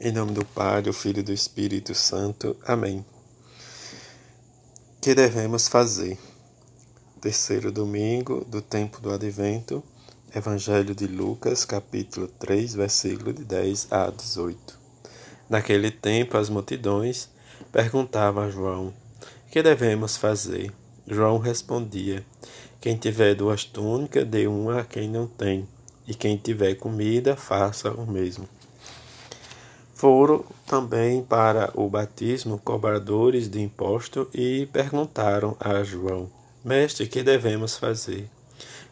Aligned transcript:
Em 0.00 0.10
nome 0.10 0.32
do 0.32 0.44
Pai, 0.44 0.82
do 0.82 0.92
Filho 0.92 1.20
e 1.20 1.22
do 1.22 1.32
Espírito 1.32 1.94
Santo. 1.94 2.56
Amém. 2.66 3.06
Que 5.00 5.14
devemos 5.14 5.68
fazer? 5.68 6.18
Terceiro 7.20 7.70
domingo 7.70 8.44
do 8.44 8.60
tempo 8.60 9.00
do 9.00 9.12
Advento, 9.12 9.84
Evangelho 10.34 10.96
de 10.96 11.06
Lucas, 11.06 11.64
capítulo 11.64 12.26
3, 12.26 12.74
versículo 12.74 13.32
de 13.32 13.44
10 13.44 13.92
a 13.92 14.10
18. 14.10 14.76
Naquele 15.48 15.92
tempo, 15.92 16.36
as 16.36 16.50
multidões 16.50 17.28
perguntavam 17.70 18.42
a 18.42 18.50
João: 18.50 18.92
Que 19.48 19.62
devemos 19.62 20.16
fazer? 20.16 20.72
João 21.06 21.38
respondia: 21.38 22.26
Quem 22.80 22.96
tiver 22.96 23.36
duas 23.36 23.64
túnicas, 23.64 24.26
dê 24.26 24.48
uma 24.48 24.80
a 24.80 24.84
quem 24.84 25.08
não 25.08 25.28
tem, 25.28 25.68
e 26.04 26.16
quem 26.16 26.36
tiver 26.36 26.74
comida, 26.74 27.36
faça 27.36 27.92
o 27.92 28.04
mesmo. 28.04 28.48
Foram 30.04 30.44
também 30.66 31.22
para 31.22 31.72
o 31.74 31.88
batismo 31.88 32.60
cobradores 32.62 33.48
de 33.48 33.62
imposto 33.62 34.28
e 34.34 34.68
perguntaram 34.70 35.56
a 35.58 35.82
João: 35.82 36.30
Mestre, 36.62 37.06
que 37.06 37.22
devemos 37.22 37.78
fazer? 37.78 38.28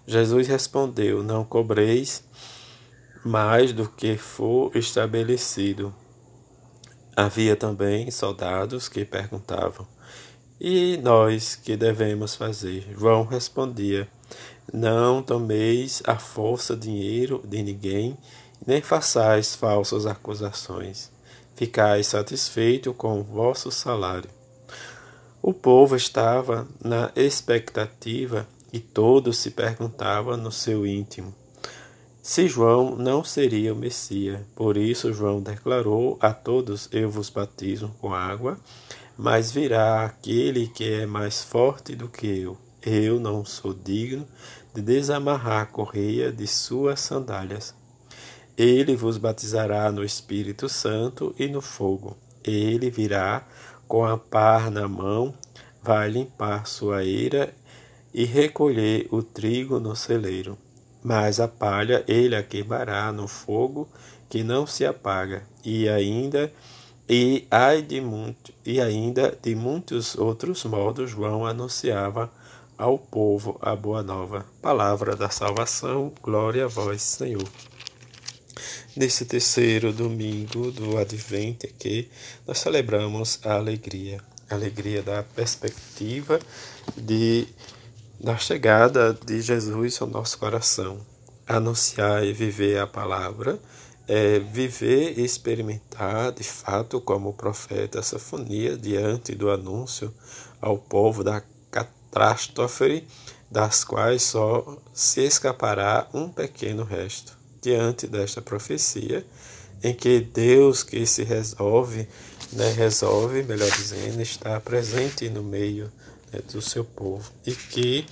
Jesus 0.06 0.48
respondeu: 0.48 1.22
Não 1.22 1.44
cobreis 1.44 2.24
mais 3.22 3.74
do 3.74 3.86
que 3.90 4.16
for 4.16 4.74
estabelecido. 4.74 5.94
Havia 7.14 7.56
também 7.56 8.10
soldados 8.10 8.88
que 8.88 9.04
perguntavam: 9.04 9.86
E 10.58 10.96
nós 11.02 11.54
que 11.56 11.76
devemos 11.76 12.34
fazer? 12.34 12.88
João 12.98 13.24
respondia: 13.24 14.08
Não 14.72 15.22
tomeis 15.22 16.02
à 16.06 16.16
força 16.16 16.74
dinheiro 16.74 17.42
de 17.46 17.62
ninguém 17.62 18.16
nem 18.66 18.80
façais 18.80 19.54
falsas 19.54 20.06
acusações. 20.06 21.10
Ficais 21.54 22.08
satisfeito 22.08 22.94
com 22.94 23.20
o 23.20 23.24
vosso 23.24 23.70
salário. 23.70 24.30
O 25.40 25.52
povo 25.52 25.96
estava 25.96 26.66
na 26.82 27.10
expectativa 27.16 28.46
e 28.72 28.80
todos 28.80 29.38
se 29.38 29.50
perguntavam 29.50 30.36
no 30.36 30.52
seu 30.52 30.86
íntimo 30.86 31.34
se 32.22 32.46
João 32.46 32.94
não 32.94 33.24
seria 33.24 33.74
o 33.74 33.76
Messias. 33.76 34.40
Por 34.54 34.76
isso 34.76 35.12
João 35.12 35.42
declarou 35.42 36.16
a 36.20 36.32
todos: 36.32 36.88
Eu 36.92 37.10
vos 37.10 37.28
batizo 37.28 37.88
com 38.00 38.14
água, 38.14 38.56
mas 39.18 39.50
virá 39.50 40.04
aquele 40.04 40.68
que 40.68 40.88
é 40.88 41.04
mais 41.04 41.42
forte 41.42 41.96
do 41.96 42.08
que 42.08 42.28
eu. 42.28 42.56
Eu 42.80 43.18
não 43.18 43.44
sou 43.44 43.74
digno 43.74 44.24
de 44.72 44.80
desamarrar 44.80 45.62
a 45.62 45.66
correia 45.66 46.30
de 46.30 46.46
suas 46.46 47.00
sandálias. 47.00 47.74
Ele 48.56 48.94
vos 48.94 49.16
batizará 49.16 49.90
no 49.90 50.04
Espírito 50.04 50.68
Santo 50.68 51.34
e 51.38 51.48
no 51.48 51.60
fogo. 51.60 52.16
Ele 52.44 52.90
virá 52.90 53.46
com 53.88 54.04
a 54.04 54.16
par 54.18 54.70
na 54.70 54.86
mão, 54.86 55.34
vai 55.82 56.10
limpar 56.10 56.66
sua 56.66 57.04
eira 57.04 57.54
e 58.12 58.24
recolher 58.24 59.06
o 59.10 59.22
trigo 59.22 59.80
no 59.80 59.96
celeiro. 59.96 60.56
Mas 61.02 61.40
a 61.40 61.48
palha 61.48 62.04
ele 62.06 62.36
a 62.36 62.42
queimará 62.42 63.10
no 63.10 63.26
fogo 63.26 63.88
que 64.28 64.42
não 64.42 64.66
se 64.66 64.86
apaga, 64.86 65.42
e 65.64 65.88
ainda 65.88 66.50
e 67.08 67.46
ai 67.50 67.82
de 67.82 68.00
muito, 68.00 68.52
e 68.64 68.80
ainda 68.80 69.36
de 69.42 69.54
muitos 69.54 70.16
outros 70.16 70.64
modos 70.64 71.10
João 71.10 71.44
anunciava 71.44 72.32
ao 72.78 72.98
povo 72.98 73.58
a 73.60 73.76
boa 73.76 74.02
nova. 74.02 74.46
Palavra 74.62 75.14
da 75.14 75.28
salvação, 75.28 76.12
glória 76.22 76.64
a 76.64 76.68
vós, 76.68 77.02
Senhor. 77.02 77.46
Nesse 78.94 79.24
terceiro 79.24 79.90
domingo 79.90 80.70
do 80.70 80.98
Advento 80.98 81.64
aqui, 81.64 82.10
nós 82.46 82.58
celebramos 82.58 83.38
a 83.42 83.54
alegria, 83.54 84.20
a 84.50 84.54
alegria 84.54 85.02
da 85.02 85.22
perspectiva 85.22 86.38
de 86.94 87.48
da 88.20 88.36
chegada 88.36 89.14
de 89.14 89.40
Jesus 89.40 90.00
ao 90.02 90.06
nosso 90.06 90.38
coração. 90.38 91.00
Anunciar 91.48 92.22
e 92.22 92.34
viver 92.34 92.80
a 92.80 92.86
palavra, 92.86 93.58
é 94.06 94.38
viver 94.38 95.18
e 95.18 95.24
experimentar 95.24 96.30
de 96.30 96.44
fato 96.44 97.00
como 97.00 97.30
o 97.30 97.34
profeta 97.34 98.02
Safonia 98.02 98.76
diante 98.76 99.34
do 99.34 99.50
anúncio 99.50 100.12
ao 100.60 100.76
povo 100.76 101.24
da 101.24 101.42
catástrofe 101.70 103.06
das 103.50 103.84
quais 103.84 104.22
só 104.22 104.76
se 104.92 105.22
escapará 105.22 106.06
um 106.12 106.28
pequeno 106.28 106.84
resto 106.84 107.40
diante 107.62 108.08
desta 108.08 108.42
profecia, 108.42 109.24
em 109.82 109.94
que 109.94 110.20
Deus 110.20 110.82
que 110.82 111.06
se 111.06 111.22
resolve, 111.22 112.06
né, 112.52 112.72
resolve, 112.72 113.42
melhor 113.44 113.70
dizendo, 113.70 114.20
está 114.20 114.60
presente 114.60 115.30
no 115.30 115.42
meio 115.42 115.90
né, 116.32 116.40
do 116.52 116.60
seu 116.60 116.84
povo 116.84 117.30
e 117.46 117.52
que 117.52 118.04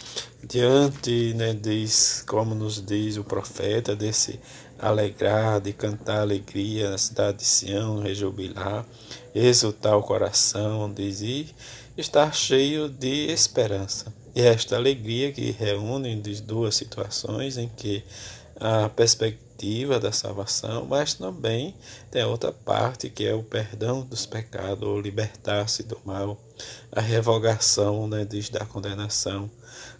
diante, 0.42 1.34
né, 1.34 1.52
diz, 1.52 2.24
como 2.26 2.54
nos 2.54 2.84
diz 2.84 3.16
o 3.16 3.24
profeta, 3.24 3.94
desse 3.94 4.38
alegrar, 4.78 5.60
de 5.60 5.72
cantar 5.72 6.20
alegria 6.20 6.90
na 6.90 6.98
cidade 6.98 7.38
de 7.38 7.44
Sião, 7.44 8.00
rejubilar, 8.00 8.86
exultar 9.34 9.96
o 9.96 10.02
coração, 10.02 10.90
diz, 10.92 11.20
e 11.20 11.54
estar 11.98 12.34
cheio 12.34 12.88
de 12.88 13.30
esperança. 13.30 14.12
E 14.34 14.40
esta 14.40 14.76
alegria 14.76 15.32
que 15.32 15.50
reúne 15.50 16.16
duas 16.40 16.76
situações 16.76 17.58
em 17.58 17.68
que 17.68 18.02
a 18.60 18.90
perspectiva 18.90 19.98
da 19.98 20.12
salvação, 20.12 20.84
mas 20.84 21.14
também 21.14 21.74
tem 22.10 22.22
outra 22.24 22.52
parte 22.52 23.08
que 23.08 23.24
é 23.24 23.34
o 23.34 23.42
perdão 23.42 24.02
dos 24.02 24.26
pecados, 24.26 24.86
ou 24.86 25.00
libertar-se 25.00 25.82
do 25.82 25.98
mal, 26.04 26.38
a 26.92 27.00
revogação 27.00 28.06
né, 28.06 28.26
da 28.52 28.66
condenação. 28.66 29.50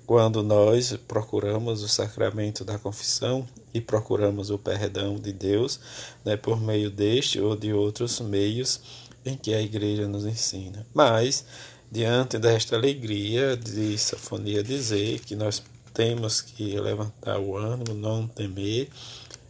Quando 0.07 0.43
nós 0.43 0.95
procuramos 1.09 1.83
o 1.83 1.89
sacramento 1.89 2.65
da 2.65 2.79
confissão 2.79 3.49
e 3.73 3.81
procuramos 3.81 4.51
o 4.51 4.59
perdão 4.59 5.17
de 5.17 5.33
Deus 5.33 5.81
né, 6.25 6.37
por 6.37 6.61
meio 6.61 6.91
deste 6.91 7.41
ou 7.41 7.57
de 7.57 7.73
outros 7.73 8.21
meios 8.21 8.81
em 9.25 9.37
que 9.37 9.55
a 9.55 9.63
igreja 9.63 10.09
nos 10.09 10.27
ensina. 10.27 10.87
Mas, 10.93 11.45
diante 11.91 12.39
desta 12.39 12.77
alegria 12.77 13.57
de 13.57 13.97
Safonia 13.97 14.63
dizer 14.63 15.21
que 15.21 15.37
nós 15.37 15.63
temos 15.93 16.41
que 16.41 16.79
levantar 16.79 17.39
o 17.39 17.57
ânimo, 17.57 17.95
não 17.95 18.27
temer, 18.27 18.89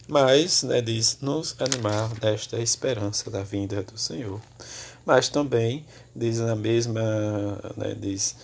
mas, 0.07 0.63
né, 0.63 0.81
diz, 0.81 1.19
nos 1.21 1.55
animar 1.59 2.09
desta 2.15 2.59
esperança 2.59 3.29
da 3.29 3.43
vinda 3.43 3.81
do 3.83 3.97
Senhor. 3.97 4.41
Mas 5.05 5.29
também, 5.29 5.85
diz 6.15 6.39
na 6.39 6.55
mesma 6.55 7.01
né, 7.77 7.95
diz, 7.97 8.35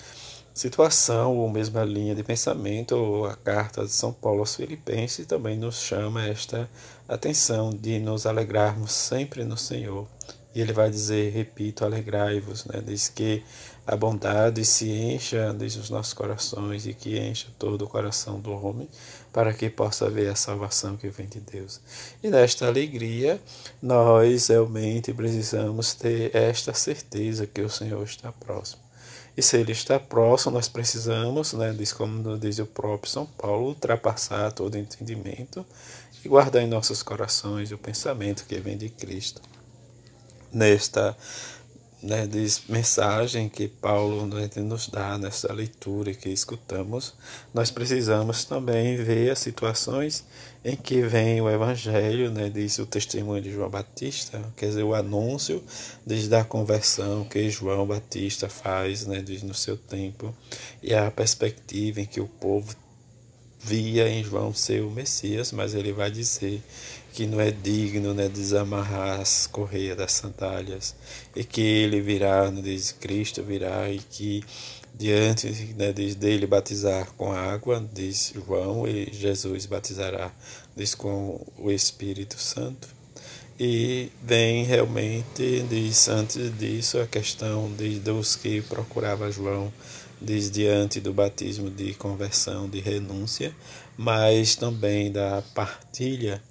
situação, 0.53 1.37
ou 1.37 1.49
mesma 1.49 1.83
linha 1.83 2.15
de 2.15 2.23
pensamento, 2.23 3.25
a 3.25 3.35
carta 3.35 3.83
de 3.83 3.91
São 3.91 4.11
Paulo 4.11 4.39
aos 4.39 4.55
Filipenses 4.55 5.25
também 5.25 5.57
nos 5.57 5.81
chama 5.81 6.25
esta 6.25 6.69
atenção 7.07 7.69
de 7.69 7.99
nos 7.99 8.25
alegrarmos 8.25 8.91
sempre 8.91 9.43
no 9.43 9.57
Senhor. 9.57 10.07
E 10.55 10.61
ele 10.61 10.73
vai 10.73 10.89
dizer, 10.89 11.31
repito, 11.31 11.85
alegrai-vos, 11.85 12.65
né? 12.65 12.81
diz 12.83 13.09
que 13.09 13.43
a 13.87 13.95
bondade 13.95 14.65
se 14.65 14.91
encha 14.91 15.53
dos 15.53 15.89
nossos 15.89 16.13
corações 16.13 16.85
e 16.85 16.93
que 16.93 17.17
encha 17.17 17.47
todo 17.57 17.85
o 17.85 17.87
coração 17.87 18.37
do 18.37 18.51
homem, 18.51 18.89
para 19.31 19.53
que 19.53 19.69
possa 19.69 20.09
ver 20.09 20.29
a 20.29 20.35
salvação 20.35 20.97
que 20.97 21.07
vem 21.07 21.25
de 21.25 21.39
Deus. 21.39 21.79
E 22.21 22.29
nesta 22.29 22.67
alegria, 22.67 23.41
nós 23.81 24.47
realmente 24.47 25.13
precisamos 25.13 25.93
ter 25.93 26.35
esta 26.35 26.73
certeza 26.73 27.47
que 27.47 27.61
o 27.61 27.69
Senhor 27.69 28.03
está 28.03 28.29
próximo. 28.29 28.81
E 29.37 29.41
se 29.41 29.55
Ele 29.55 29.71
está 29.71 29.97
próximo, 29.97 30.51
nós 30.51 30.67
precisamos, 30.67 31.53
né, 31.53 31.71
diz 31.71 31.93
como 31.93 32.37
diz 32.37 32.59
o 32.59 32.65
próprio 32.65 33.09
São 33.09 33.25
Paulo, 33.25 33.67
ultrapassar 33.67 34.51
todo 34.51 34.77
entendimento 34.77 35.65
e 36.25 36.27
guardar 36.27 36.61
em 36.61 36.67
nossos 36.67 37.01
corações 37.01 37.71
o 37.71 37.77
pensamento 37.77 38.43
que 38.45 38.59
vem 38.59 38.77
de 38.77 38.89
Cristo. 38.89 39.41
Nesta 40.51 41.15
né, 42.01 42.27
de 42.27 42.45
mensagem 42.69 43.49
que 43.49 43.67
Paulo 43.67 44.27
né, 44.27 44.49
nos 44.57 44.87
dá 44.87 45.17
nessa 45.17 45.51
leitura 45.51 46.13
que 46.13 46.29
escutamos, 46.29 47.13
nós 47.53 47.71
precisamos 47.71 48.45
também 48.45 48.95
ver 48.97 49.31
as 49.31 49.39
situações 49.39 50.23
em 50.63 50.75
que 50.75 51.01
vem 51.01 51.41
o 51.41 51.49
Evangelho, 51.49 52.29
né, 52.31 52.49
diz 52.49 52.77
o 52.77 52.85
testemunho 52.85 53.41
de 53.41 53.51
João 53.51 53.69
Batista, 53.69 54.41
quer 54.55 54.67
dizer, 54.67 54.83
o 54.83 54.93
anúncio 54.93 55.63
desde 56.05 56.35
a 56.35 56.43
conversão 56.43 57.23
que 57.23 57.49
João 57.49 57.85
Batista 57.85 58.47
faz 58.47 59.05
né, 59.05 59.21
diz, 59.21 59.41
no 59.43 59.53
seu 59.53 59.77
tempo, 59.77 60.35
e 60.83 60.93
a 60.93 61.09
perspectiva 61.09 62.01
em 62.01 62.05
que 62.05 62.19
o 62.19 62.27
povo 62.27 62.75
via 63.59 64.07
em 64.09 64.23
João 64.23 64.53
ser 64.53 64.81
o 64.83 64.91
Messias, 64.91 65.51
mas 65.51 65.73
ele 65.73 65.91
vai 65.91 66.11
dizer 66.11 66.61
que 67.13 67.25
não 67.25 67.41
é 67.41 67.49
digno 67.49 68.13
né, 68.13 68.29
desamarrar 68.29 69.19
as 69.19 69.47
correias 69.47 69.97
das 69.97 70.13
sandálias, 70.13 70.95
e 71.35 71.43
que 71.43 71.61
ele 71.61 71.99
virá, 71.99 72.49
diz 72.49 72.91
Cristo 72.91 73.43
virá, 73.43 73.89
e 73.89 73.99
que 73.99 74.43
diante 74.93 75.47
né, 75.75 75.91
diz, 75.91 76.15
dele 76.15 76.45
batizar 76.45 77.11
com 77.13 77.31
água, 77.31 77.83
diz 77.93 78.33
João, 78.35 78.87
e 78.87 79.11
Jesus 79.11 79.65
batizará 79.65 80.31
diz, 80.75 80.93
com 80.93 81.45
o 81.57 81.71
Espírito 81.71 82.39
Santo. 82.39 82.87
E 83.59 84.11
vem 84.21 84.63
realmente, 84.63 85.65
diz 85.67 86.07
antes 86.07 86.55
disso, 86.59 86.99
a 86.99 87.07
questão 87.07 87.71
de, 87.73 87.99
dos 87.99 88.35
que 88.35 88.61
procurava 88.61 89.31
João 89.31 89.73
diz 90.21 90.49
diante 90.49 90.99
do 90.99 91.13
batismo 91.13 91.69
de 91.69 91.93
conversão, 91.93 92.69
de 92.69 92.79
renúncia, 92.79 93.55
mas 93.97 94.55
também 94.55 95.11
da 95.11 95.43
partilha. 95.53 96.41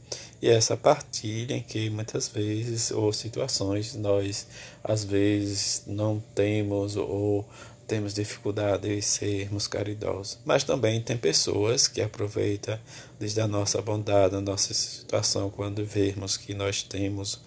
E 0.41 0.49
essa 0.49 0.77
partilha 0.77 1.55
em 1.55 1.63
que 1.63 1.89
muitas 1.91 2.29
vezes 2.29 2.91
ou 2.91 3.13
situações 3.13 3.95
nós 3.95 4.47
às 4.85 5.03
vezes 5.03 5.83
não 5.87 6.23
temos 6.35 6.97
ou 6.97 7.49
temos 7.87 8.15
dificuldade 8.15 8.93
em 8.93 9.01
sermos 9.01 9.67
caridosos. 9.67 10.39
Mas 10.45 10.65
também 10.65 11.01
tem 11.01 11.17
pessoas 11.17 11.89
que 11.89 12.01
aproveitam 12.01 12.79
desde 13.19 13.41
a 13.41 13.47
nossa 13.47 13.81
bondade, 13.81 14.35
a 14.35 14.41
nossa 14.41 14.75
situação, 14.75 15.51
quando 15.51 15.85
vemos 15.85 16.37
que 16.37 16.53
nós 16.53 16.83
temos 16.83 17.41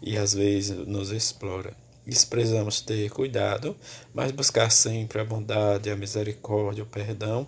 e 0.00 0.16
às 0.16 0.34
vezes 0.34 0.76
nos 0.86 1.10
explora. 1.10 1.81
Isso 2.06 2.26
precisamos 2.26 2.80
ter 2.80 3.08
cuidado, 3.10 3.76
mas 4.12 4.32
buscar 4.32 4.70
sempre 4.70 5.20
a 5.20 5.24
bondade, 5.24 5.88
a 5.88 5.96
misericórdia, 5.96 6.82
o 6.82 6.86
perdão 6.86 7.46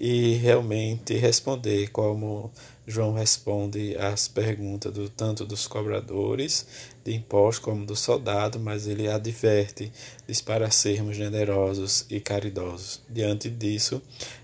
e 0.00 0.34
realmente 0.36 1.14
responder 1.14 1.88
como 1.90 2.50
João 2.86 3.12
responde 3.12 3.94
às 3.98 4.26
perguntas 4.26 4.90
do, 4.90 5.10
tanto 5.10 5.44
dos 5.44 5.66
cobradores 5.66 6.66
de 7.04 7.14
impostos 7.14 7.62
como 7.62 7.84
do 7.84 7.94
soldado, 7.94 8.58
mas 8.58 8.86
ele 8.86 9.06
adverte 9.06 9.92
diz 10.26 10.40
para 10.40 10.70
sermos 10.70 11.16
generosos 11.16 12.06
e 12.08 12.18
caridosos. 12.18 13.02
Diante 13.08 13.50
disso, 13.50 14.00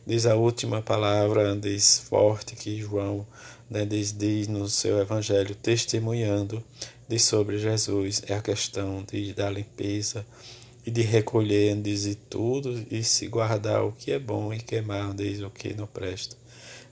diz 0.07 0.27
a 0.27 0.37
última 0.37 0.83
palavra, 0.83 1.57
diz 1.57 1.99
forte 1.99 2.55
que 2.55 2.79
João 2.79 3.27
né, 3.71 3.85
diz, 3.85 4.13
diz 4.13 4.47
no 4.47 4.69
seu 4.69 5.01
evangelho, 5.01 5.55
testemunhando 5.55 6.63
de 7.09 7.19
sobre 7.19 7.59
Jesus 7.59 8.23
é 8.27 8.35
a 8.35 8.43
questão 8.43 9.05
de, 9.05 9.33
da 9.33 9.49
limpeza 9.49 10.27
e 10.85 10.91
de 10.91 11.03
recolher, 11.03 11.75
diz, 11.81 12.17
tudo 12.29 12.87
e 12.91 13.03
se 13.03 13.27
guardar 13.27 13.85
o 13.85 13.93
que 13.93 14.13
é 14.13 14.19
bom 14.19 14.53
e 14.53 14.61
queimar, 14.61 15.15
diz, 15.15 15.41
o 15.41 15.51
que 15.51 15.75
não 15.75 15.87
presta. 15.87 16.37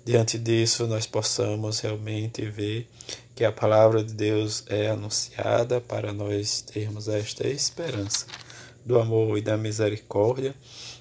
Diante 0.05 0.39
disso, 0.39 0.87
nós 0.87 1.07
possamos 1.07 1.81
realmente 1.81 2.45
ver 2.45 2.87
que 3.35 3.45
a 3.45 3.51
palavra 3.51 4.05
de 4.05 4.13
Deus 4.13 4.65
é 4.69 4.89
anunciada 4.89 5.81
para 5.81 6.13
nós 6.13 6.61
termos 6.61 7.09
esta 7.09 7.49
esperança 7.49 8.27
do 8.85 8.99
amor 8.99 9.39
e 9.39 9.43
da 9.43 9.57
misericórdia 9.57 10.55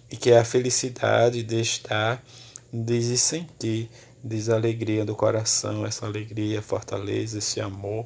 e 0.09 0.15
que 0.15 0.31
é 0.31 0.39
a 0.39 0.45
felicidade 0.45 1.43
de 1.43 1.59
estar, 1.59 2.23
de 2.71 3.17
sentir, 3.17 3.89
diz 4.23 4.49
a 4.49 4.55
alegria 4.55 5.03
do 5.03 5.15
coração, 5.15 5.85
essa 5.85 6.05
alegria 6.05 6.61
fortaleza, 6.61 7.39
esse 7.39 7.59
amor 7.59 8.05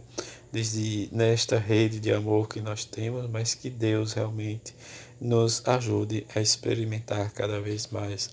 desde 0.52 1.10
nesta 1.12 1.58
rede 1.58 2.00
de 2.00 2.12
amor 2.12 2.48
que 2.48 2.62
nós 2.62 2.86
temos, 2.86 3.30
mas 3.30 3.54
que 3.54 3.70
Deus 3.70 4.14
realmente 4.14 4.74
nos 5.20 5.62
ajude 5.68 6.26
a 6.36 6.42
experimentar 6.42 7.32
cada 7.32 7.60
vez 7.60 7.88
mais 7.88 8.30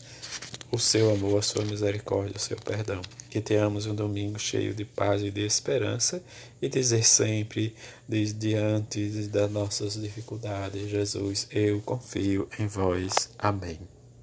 o 0.71 0.79
seu 0.79 1.13
amor, 1.13 1.39
a 1.39 1.43
sua 1.43 1.65
misericórdia, 1.65 2.37
o 2.37 2.41
seu 2.41 2.57
perdão. 2.57 3.01
Que 3.31 3.41
tenhamos 3.41 3.87
um 3.87 3.95
domingo 3.95 4.39
cheio 4.39 4.75
de 4.75 4.85
paz 4.85 5.23
e 5.23 5.31
de 5.31 5.45
esperança 5.45 6.23
e 6.61 6.69
dizer 6.69 7.05
sempre, 7.05 7.75
diante 8.09 9.09
das 9.29 9.51
nossas 9.51 9.95
dificuldades, 10.01 10.89
Jesus, 10.89 11.47
eu 11.51 11.81
confio 11.81 12.49
em 12.59 12.67
vós. 12.67 13.31
Amém. 13.39 13.94